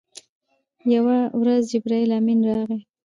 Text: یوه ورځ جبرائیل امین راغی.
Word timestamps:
یوه 0.93 1.17
ورځ 1.39 1.61
جبرائیل 1.71 2.11
امین 2.17 2.39
راغی. 2.47 2.79